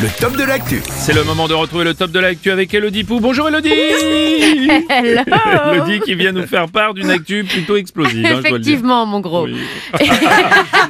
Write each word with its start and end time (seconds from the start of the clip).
le 0.00 0.08
top 0.20 0.36
de 0.36 0.42
l'actu. 0.42 0.80
C'est 0.88 1.12
le 1.12 1.22
moment 1.22 1.46
de 1.46 1.54
retrouver 1.54 1.84
le 1.84 1.94
top 1.94 2.10
de 2.10 2.18
l'actu 2.18 2.50
avec 2.50 2.72
Elodie 2.74 3.04
Pou. 3.04 3.20
Bonjour 3.20 3.48
Elodie 3.48 3.70
Hello 4.88 5.22
Elodie 5.72 6.00
qui 6.00 6.14
vient 6.14 6.32
nous 6.32 6.46
faire 6.46 6.68
part 6.68 6.94
d'une 6.94 7.10
actu 7.10 7.44
plutôt 7.44 7.76
explosive. 7.76 8.24
hein, 8.26 8.40
je 8.42 8.48
dois 8.48 8.50
le 8.52 8.58
dire. 8.58 8.72
Effectivement, 8.72 9.06
mon 9.06 9.20
gros. 9.20 9.44
Oui. 9.44 9.56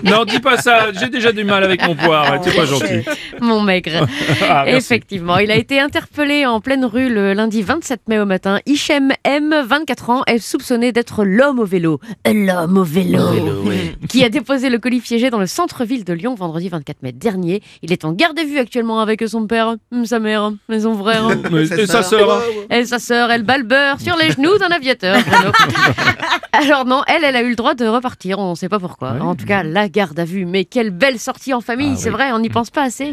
non, 0.05 0.25
dis 0.25 0.39
pas 0.39 0.57
ça, 0.57 0.93
j'ai 0.99 1.09
déjà 1.09 1.33
du 1.33 1.45
mal 1.45 1.63
avec 1.65 1.87
mon 1.87 1.95
poire, 1.95 2.41
c'est 2.43 2.55
pas 2.57 2.65
gentil. 2.65 3.05
Mon 3.41 3.61
maigre. 3.61 4.07
Ah, 4.43 4.63
merci. 4.65 4.87
Effectivement, 4.87 5.39
il 5.39 5.51
a 5.51 5.57
été 5.57 5.79
interpellé 5.81 6.47
en 6.47 6.61
pleine 6.61 6.85
rue 6.85 7.13
le 7.13 7.35
lundi 7.35 7.63
27 7.63 8.03
mai 8.09 8.19
au 8.19 8.25
matin. 8.27 8.61
Hichem 8.67 9.13
M, 9.25 9.55
24 9.67 10.11
ans, 10.11 10.23
est 10.27 10.39
soupçonné 10.39 10.93
d'être 10.93 11.25
l'homme 11.25 11.59
au 11.59 11.65
vélo. 11.67 12.01
L'homme 12.27 12.79
au 12.79 12.85
vélo. 12.85 13.21
Qui 14.09 14.25
a 14.25 14.29
déposé 14.29 14.71
le 14.71 14.79
colis 14.79 15.01
piégé 15.01 15.29
dans 15.31 15.39
le 15.41 15.47
centre-ville 15.47 16.05
de 16.05 16.13
Lyon 16.13 16.35
vendredi 16.35 16.69
24 16.69 17.03
mai 17.03 17.13
dernier. 17.13 17.63
Il 17.83 17.93
est 17.93 18.05
en 18.05 18.13
garde 18.13 18.39
à 18.39 18.45
vue 18.45 18.59
actuellement 18.59 18.92
avec 19.01 19.23
son 19.29 19.47
père, 19.47 19.77
sa 20.05 20.19
mère 20.19 20.53
et 20.71 20.81
son 20.81 20.97
frère. 20.97 21.29
Et 21.53 21.87
sa 21.87 22.03
sœur 22.03 22.43
Et 22.71 22.85
sa 22.85 22.99
sœur, 22.99 23.31
elle 23.31 23.43
bat 23.43 23.59
le 23.59 23.65
beurre 23.65 24.01
sur 24.01 24.17
les 24.17 24.31
genoux 24.33 24.57
d'un 24.59 24.69
aviateur. 24.69 25.17
Alors 26.53 26.85
non, 26.85 27.03
elle, 27.07 27.25
elle 27.25 27.37
a 27.37 27.43
eu 27.43 27.51
le 27.51 27.57
droit 27.57 27.75
de 27.75 27.87
repartir, 27.87 28.39
on 28.39 28.51
ne 28.51 28.55
sait 28.55 28.69
pas 28.69 28.79
pourquoi. 28.79 29.13
Ouais. 29.13 29.21
En 29.21 29.35
tout 29.35 29.47
cas, 29.47 29.63
la 29.63 29.89
garde 29.89 30.19
à 30.19 30.25
vue. 30.25 30.45
Mais 30.47 30.65
quelle 30.65 30.91
belle 30.91 31.19
sortie 31.19 31.55
en 31.55 31.61
famille, 31.61 31.93
Ah 31.95 31.99
c'est 31.99 32.09
oui. 32.11 32.15
vrai, 32.15 32.33
on 32.33 32.39
n'y 32.39 32.51
pense 32.51 32.71
pas 32.71 32.83
assez. 32.83 33.11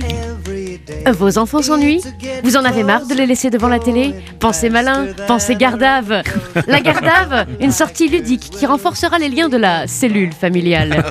Vos 1.11 1.37
enfants 1.37 1.61
s'ennuient 1.61 2.01
Vous 2.43 2.57
en 2.57 2.63
avez 2.65 2.83
marre 2.83 3.05
de 3.05 3.13
les 3.13 3.25
laisser 3.25 3.49
devant 3.49 3.67
la 3.67 3.79
télé 3.79 4.13
Pensez 4.39 4.69
malin, 4.69 5.07
pensez 5.27 5.55
gardave. 5.55 6.23
La 6.67 6.79
gardave, 6.81 7.45
une 7.59 7.71
sortie 7.71 8.07
ludique 8.07 8.49
qui 8.51 8.65
renforcera 8.65 9.17
les 9.19 9.29
liens 9.29 9.49
de 9.49 9.57
la 9.57 9.87
cellule 9.87 10.31
familiale. 10.33 11.03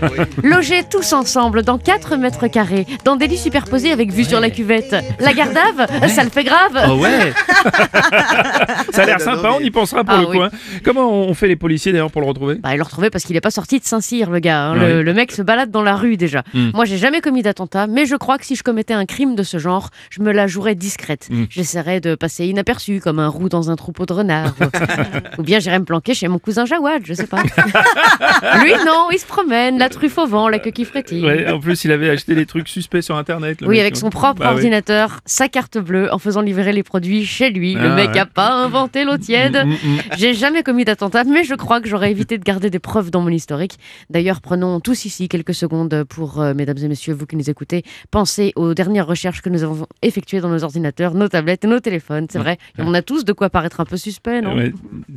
Logez 0.42 0.82
tous 0.88 1.12
ensemble 1.12 1.62
dans 1.62 1.78
4 1.78 2.16
mètres 2.16 2.46
carrés, 2.48 2.86
dans 3.04 3.16
des 3.16 3.26
lits 3.26 3.36
superposés 3.38 3.92
avec 3.92 4.10
vue 4.12 4.24
sur 4.24 4.40
la 4.40 4.50
cuvette. 4.50 4.96
La 5.20 5.32
gardave, 5.32 5.86
ça 6.08 6.24
le 6.24 6.30
fait 6.30 6.44
grave. 6.44 6.78
Oh 6.88 6.94
ouais 6.96 7.32
Ça 8.92 9.02
a 9.02 9.06
l'air 9.06 9.20
sympa, 9.20 9.50
on 9.56 9.60
y 9.60 9.70
pensera 9.70 10.04
pour 10.04 10.14
Ah 10.14 10.20
le 10.22 10.28
oui. 10.28 10.36
coup. 10.38 10.42
hein. 10.42 10.50
Comment 10.84 11.10
on 11.10 11.34
fait 11.34 11.48
les 11.48 11.56
policiers 11.56 11.92
d'ailleurs 11.92 12.10
pour 12.10 12.20
le 12.22 12.26
retrouver? 12.28 12.56
Bah, 12.56 12.70
il 12.74 12.78
l'a 12.78 12.84
retrouvé 12.84 13.10
parce 13.10 13.24
qu'il 13.24 13.34
n'est 13.34 13.40
pas 13.40 13.50
sorti 13.50 13.78
de 13.78 13.84
Saint-Cyr, 13.84 14.30
le 14.30 14.38
gars. 14.40 14.68
hein. 14.68 14.74
Le, 14.74 14.80
Ouais. 14.98 15.02
le 15.02 15.14
mec 15.14 15.32
se 15.32 15.42
balade 15.42 15.70
dans 15.70 15.82
la 15.82 15.96
rue 15.96 16.16
déjà. 16.16 16.42
Mm. 16.54 16.70
Moi, 16.74 16.84
j'ai 16.84 16.96
jamais 16.98 17.20
commis 17.20 17.42
d'attentat, 17.42 17.86
mais 17.86 18.06
je 18.06 18.16
crois 18.16 18.38
que 18.38 18.46
si 18.46 18.56
je 18.56 18.62
commettais 18.62 18.94
un 18.94 19.06
crime 19.06 19.34
de 19.34 19.42
ce 19.42 19.57
genre, 19.58 19.90
je 20.10 20.22
me 20.22 20.32
la 20.32 20.46
jouerais 20.46 20.74
discrète. 20.74 21.28
Mm. 21.30 21.44
J'essaierais 21.50 22.00
de 22.00 22.14
passer 22.14 22.46
inaperçu, 22.46 23.00
comme 23.00 23.18
un 23.18 23.28
roux 23.28 23.48
dans 23.48 23.70
un 23.70 23.76
troupeau 23.76 24.06
de 24.06 24.12
renards. 24.12 24.54
ou, 24.60 24.64
ou 25.40 25.42
bien 25.42 25.58
j'irais 25.58 25.78
me 25.78 25.84
planquer 25.84 26.14
chez 26.14 26.28
mon 26.28 26.38
cousin 26.38 26.64
Jawad, 26.64 27.02
je 27.04 27.14
sais 27.14 27.26
pas. 27.26 27.42
Lui, 28.62 28.72
non, 28.86 29.08
il 29.12 29.18
se 29.18 29.26
promène, 29.26 29.78
la 29.78 29.88
truffe 29.88 30.18
au 30.18 30.26
vent, 30.26 30.48
la 30.48 30.58
queue 30.58 30.70
qui 30.70 30.84
frétille. 30.84 31.24
Ouais, 31.24 31.50
En 31.50 31.60
plus, 31.60 31.84
il 31.84 31.92
avait 31.92 32.10
acheté 32.10 32.34
des 32.34 32.46
trucs 32.46 32.68
suspects 32.68 33.02
sur 33.02 33.16
internet. 33.16 33.58
Oui, 33.62 33.68
mec, 33.68 33.80
avec 33.80 33.96
hein. 33.96 34.00
son 34.00 34.10
propre 34.10 34.40
Bah 34.40 34.48
oui. 34.50 34.54
ordinateur, 34.56 35.20
sa 35.24 35.48
carte 35.48 35.78
bleue, 35.78 36.12
en 36.12 36.18
faisant 36.18 36.40
livrer 36.40 36.72
les 36.72 36.82
produits 36.82 37.24
chez 37.26 37.50
lui. 37.50 37.74
le 37.74 37.90
Ah, 37.90 37.94
mec 37.94 38.10
ouais. 38.12 38.18
a 38.20 38.26
pas 38.26 38.52
inventé 38.52 39.04
l'eau 39.04 39.16
tiède. 39.18 39.56
Mm, 39.64 39.68
mm, 39.70 39.72
mm. 39.96 39.98
J'ai 40.16 40.34
jamais 40.34 40.62
commis 40.62 40.84
d'attentat, 40.84 41.24
mais 41.24 41.44
je 41.44 41.54
crois 41.54 41.80
que 41.80 41.88
j'aurais 41.88 42.10
évité 42.10 42.38
de 42.38 42.44
garder 42.44 42.70
des 42.70 42.78
preuves 42.78 43.10
dans 43.10 43.20
mon 43.20 43.30
historique. 43.30 43.78
D'ailleurs, 44.10 44.40
prenons 44.40 44.80
tous 44.80 45.04
ici 45.04 45.28
quelques 45.28 45.54
secondes 45.54 46.04
pour, 46.08 46.40
euh, 46.40 46.54
mesdames 46.54 46.78
et 46.78 46.88
messieurs, 46.88 47.14
vous 47.14 47.26
qui 47.26 47.36
nous 47.36 47.50
écoutez, 47.50 47.82
penser 48.10 48.52
aux 48.56 48.74
dernières 48.74 49.06
recherches 49.06 49.42
que 49.42 49.47
nous 49.48 49.62
avons 49.64 49.86
effectuées 50.02 50.40
dans 50.40 50.48
nos 50.48 50.64
ordinateurs, 50.64 51.14
nos 51.14 51.28
tablettes 51.28 51.64
et 51.64 51.68
nos 51.68 51.80
téléphones. 51.80 52.26
C'est 52.30 52.38
vrai, 52.38 52.58
et 52.78 52.82
on 52.82 52.94
a 52.94 53.02
tous 53.02 53.24
de 53.24 53.32
quoi 53.32 53.50
paraître 53.50 53.80
un 53.80 53.84
peu 53.84 53.96
suspect, 53.96 54.40
non? 54.40 54.56
Ouais. 54.56 54.72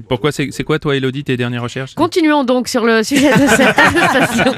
Pourquoi 0.07 0.31
c'est 0.31 0.49
quoi 0.63 0.79
toi 0.79 0.95
Elodie 0.95 1.23
tes 1.23 1.37
dernières 1.37 1.63
recherches? 1.63 1.95
Continuons 1.95 2.43
donc 2.43 2.67
sur 2.67 2.85
le 2.85 3.03
sujet 3.03 3.31
de 3.31 3.47
cette 3.47 3.77
arrestation. 3.79 4.53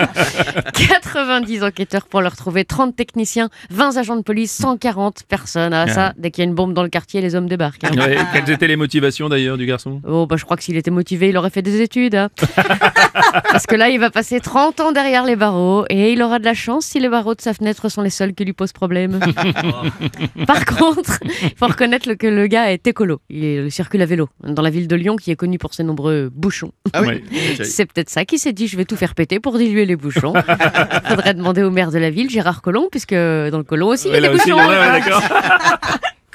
90 0.74 1.64
enquêteurs 1.64 2.08
pour 2.08 2.22
le 2.22 2.28
retrouver, 2.28 2.66
30 2.66 2.96
techniciens, 2.96 3.50
20 3.70 3.98
agents 3.98 4.16
de 4.16 4.22
police, 4.22 4.52
140 4.52 5.24
personnes. 5.28 5.74
Ah, 5.74 5.88
ça, 5.88 6.14
dès 6.18 6.32
qu'il 6.32 6.44
y 6.44 6.48
a 6.48 6.50
une 6.50 6.56
bombe 6.56 6.74
dans 6.74 6.84
le 6.84 6.90
quartier, 6.90 7.22
les 7.22 7.36
hommes 7.36 7.48
débarquent. 7.48 7.84
hein. 7.86 7.92
Ouais, 7.98 8.18
Quelles 8.34 8.50
étaient 8.50 8.68
les 8.68 8.76
motivations 8.76 9.30
d'ailleurs 9.30 9.58
du 9.58 9.66
garçon? 9.66 10.02
Oh, 10.08 10.26
bah, 10.26 10.36
je 10.38 10.46
crois 10.46 10.58
que 10.58 10.64
s'il 10.64 10.76
était 10.78 10.92
motivé, 10.92 11.30
il 11.30 11.38
aurait 11.38 11.50
fait 11.50 11.62
des 11.62 11.82
études. 11.82 12.16
hein. 12.16 12.30
Parce 13.52 13.66
que 13.66 13.76
là, 13.76 13.90
il 13.90 14.00
va 14.00 14.10
passer 14.10 14.40
30 14.40 14.80
ans 14.80 14.92
derrière 14.92 15.26
les 15.26 15.36
barreaux 15.36 15.86
et 15.90 16.14
il 16.14 16.22
aura 16.22 16.40
de 16.40 16.46
la 16.46 16.54
chance 16.54 16.86
si 16.86 17.00
les 17.00 17.10
barreaux 17.10 17.36
de 17.36 17.42
sa 17.42 17.54
fenêtre 17.54 17.90
sont 17.90 18.02
les 18.02 18.10
seuls 18.10 18.34
qui 18.34 18.46
lui 18.46 18.54
posent 18.54 18.74
problème. 18.74 19.20
Par 20.48 20.66
contre, 20.66 21.20
il 21.44 21.54
faut 21.58 21.68
reconnaître 21.68 22.08
le- 22.10 22.16
que 22.16 22.28
le 22.28 22.48
gars 22.48 22.72
est 22.72 22.86
écolo. 22.88 23.22
Il 23.30 23.44
est- 23.44 23.66
il 23.66 23.72
circule 23.72 24.02
à 24.02 24.06
vélo 24.06 24.30
dans 24.44 24.62
la 24.62 24.70
ville 24.70 24.88
de 24.88 24.96
Lyon 24.96 25.16
qui 25.16 25.32
est 25.32 25.36
connue 25.36 25.58
pour 25.58 25.74
ses 25.74 25.84
nombreux 25.84 26.30
bouchons. 26.34 26.72
Ouais. 27.00 27.24
C'est 27.64 27.86
peut-être 27.86 28.10
ça 28.10 28.26
qui 28.26 28.38
s'est 28.40 28.54
dit 28.54 28.68
je 28.68 28.78
vais 28.78 28.86
tout 28.86 28.96
faire 28.96 29.16
péter 29.16 29.40
pour 29.40 29.58
diluer 29.58 29.86
les 29.86 29.96
bouchons. 29.96 30.34
Faudrait 31.08 31.34
demander 31.34 31.64
au 31.64 31.70
maire 31.72 31.92
de 31.92 31.98
la 32.00 32.10
ville, 32.10 32.30
Gérard 32.30 32.62
Collomb, 32.62 32.88
puisque 32.92 33.14
dans 33.14 33.58
le 33.58 33.64
Collomb 33.64 33.90
aussi 33.90 34.08
il 34.10 34.14
y 34.14 34.18
a 34.18 34.22
des 34.22 34.28
aussi, 34.30 34.52
bouchons. 34.52 34.68
ouais. 34.68 35.02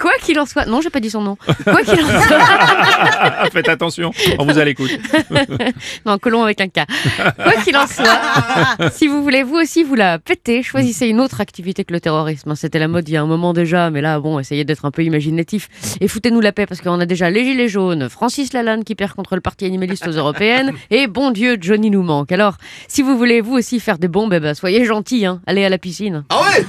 Quoi 0.00 0.12
qu'il 0.22 0.38
en 0.38 0.46
soit, 0.46 0.66
non, 0.66 0.80
j'ai 0.80 0.90
pas 0.90 1.00
dit 1.00 1.10
son 1.10 1.22
nom. 1.22 1.36
Quoi 1.64 1.82
qu'il 1.82 2.00
en 2.00 2.08
soit. 2.08 3.50
Faites 3.52 3.68
attention, 3.68 4.12
on 4.38 4.44
vous 4.44 4.58
a 4.58 4.64
l'écoute. 4.64 4.90
Non, 6.06 6.18
colon 6.18 6.42
avec 6.42 6.60
un 6.60 6.68
K. 6.68 6.86
Quoi 7.36 7.52
qu'il 7.64 7.76
en 7.76 7.86
soit, 7.86 8.20
si 8.92 9.06
vous 9.08 9.22
voulez 9.22 9.42
vous 9.42 9.56
aussi 9.56 9.82
vous 9.82 9.94
la 9.94 10.18
péter, 10.18 10.62
choisissez 10.62 11.06
une 11.06 11.20
autre 11.20 11.40
activité 11.40 11.84
que 11.84 11.92
le 11.92 12.00
terrorisme. 12.00 12.54
C'était 12.54 12.78
la 12.78 12.88
mode 12.88 13.08
il 13.08 13.12
y 13.12 13.16
a 13.16 13.22
un 13.22 13.26
moment 13.26 13.52
déjà, 13.52 13.90
mais 13.90 14.00
là, 14.00 14.20
bon, 14.20 14.38
essayez 14.38 14.64
d'être 14.64 14.84
un 14.84 14.90
peu 14.90 15.02
imaginatif. 15.02 15.68
Et 16.00 16.08
foutez-nous 16.08 16.40
la 16.40 16.52
paix 16.52 16.66
parce 16.66 16.80
qu'on 16.80 17.00
a 17.00 17.06
déjà 17.06 17.30
les 17.30 17.44
Gilets 17.44 17.68
jaunes, 17.68 18.08
Francis 18.08 18.52
Lalanne 18.52 18.84
qui 18.84 18.94
perd 18.94 19.12
contre 19.12 19.34
le 19.34 19.40
Parti 19.40 19.64
animaliste 19.64 20.06
aux 20.06 20.12
européennes, 20.12 20.72
et 20.90 21.06
bon 21.06 21.30
Dieu, 21.30 21.56
Johnny 21.60 21.90
nous 21.90 22.02
manque. 22.02 22.32
Alors, 22.32 22.56
si 22.86 23.02
vous 23.02 23.16
voulez 23.16 23.40
vous 23.40 23.54
aussi 23.54 23.80
faire 23.80 23.98
des 23.98 24.08
bombes, 24.08 24.32
eh 24.34 24.40
ben, 24.40 24.54
soyez 24.54 24.84
gentils, 24.84 25.26
hein. 25.26 25.40
allez 25.46 25.64
à 25.64 25.68
la 25.68 25.78
piscine. 25.78 26.24
Ah 26.30 26.40
ouais 26.42 26.64